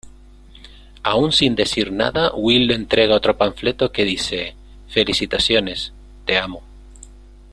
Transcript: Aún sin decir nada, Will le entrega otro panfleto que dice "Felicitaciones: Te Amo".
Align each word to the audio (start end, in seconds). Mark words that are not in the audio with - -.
Aún 1.03 1.31
sin 1.31 1.53
decir 1.55 1.91
nada, 1.91 2.31
Will 2.33 2.65
le 2.65 2.73
entrega 2.73 3.13
otro 3.13 3.37
panfleto 3.37 3.91
que 3.91 4.03
dice 4.03 4.55
"Felicitaciones: 4.87 5.93
Te 6.25 6.39
Amo". 6.39 6.63